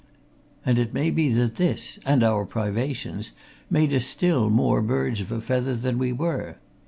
[0.65, 3.33] And it may be that this, and our privations,
[3.69, 6.55] made us still more birds of a feather than we were.